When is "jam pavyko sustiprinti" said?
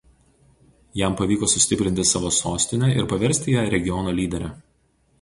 1.01-2.07